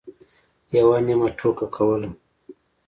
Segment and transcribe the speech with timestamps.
[0.77, 2.09] یوه نیمه ټوکه کوله.